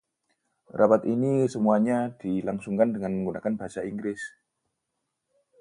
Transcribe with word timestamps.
Rapat 0.79 1.01
ini 1.13 1.31
kesemuanya 1.45 1.97
dilangsungkan 2.21 2.89
dengan 2.95 3.11
menggunakan 3.21 3.53
bahasa 3.59 3.79
Inggris. 3.91 4.17